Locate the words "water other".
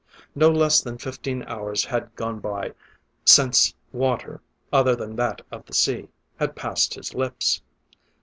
3.91-4.95